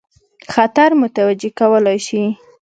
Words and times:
خطر 0.53 0.89
متوجه 1.01 1.49
کولای 1.59 1.99
شي. 2.07 2.21